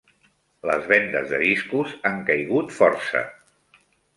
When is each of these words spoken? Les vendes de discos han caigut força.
Les 0.69 0.87
vendes 0.91 1.27
de 1.35 1.41
discos 1.43 1.93
han 2.11 2.19
caigut 2.31 2.77
força. 2.81 3.25